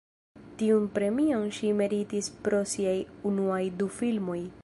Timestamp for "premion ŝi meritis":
0.95-2.31